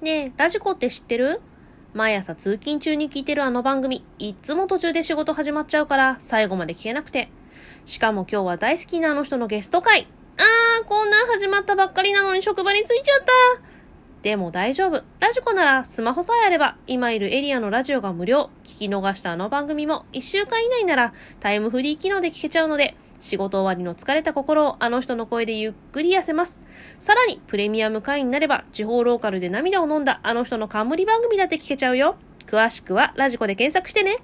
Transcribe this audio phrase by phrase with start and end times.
[0.00, 1.42] ねえ、ラジコって知ってる？
[1.92, 7.28] 毎朝通勤中に聞いてるあの番組、いっつも途中で仕事始まっちゃうから、最後まで聞けなくて。
[7.84, 10.06] しかも今日は大好きなあの人のゲスト会。
[10.38, 13.18] あー、こんなん始まったばっかりなのに職場に着いちゃっ
[13.58, 13.62] た。
[14.22, 15.04] でも大丈夫。
[15.18, 18.48] ラジコならスマホさえあれば、今いるエリアのラジオが無料。
[18.64, 26.60] 聞き逃したあの番組も1週間以内ならタイムフリー機能で聞けちゃうので、仕事終わりの疲れた心をあの人の声でゆっくり痩せます。
[26.98, 32.16] さらに、プレミアム会員になれば、地方ローカルで涙を飲んだあの人の冠番組だって聞けちゃうよ。
[32.46, 34.18] 詳しくはラジコで検索してね。